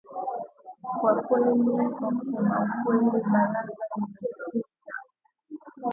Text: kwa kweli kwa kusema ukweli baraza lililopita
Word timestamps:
kwa 1.01 1.21
kweli 1.21 1.89
kwa 1.95 2.09
kusema 2.11 2.69
ukweli 2.77 3.09
baraza 3.09 3.65
lililopita 3.65 4.95